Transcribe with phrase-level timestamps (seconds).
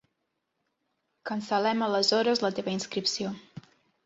[1.31, 3.37] Cancel·lem aleshores la teva inscripció.